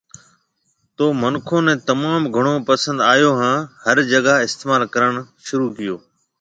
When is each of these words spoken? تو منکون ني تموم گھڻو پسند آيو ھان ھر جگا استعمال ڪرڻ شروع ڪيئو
تو 0.95 1.05
منکون 1.21 1.61
ني 1.67 1.73
تموم 1.87 2.21
گھڻو 2.35 2.53
پسند 2.69 2.97
آيو 3.11 3.31
ھان 3.39 3.57
ھر 3.83 3.97
جگا 4.11 4.33
استعمال 4.47 4.81
ڪرڻ 4.93 5.11
شروع 5.45 5.69
ڪيئو 5.77 5.95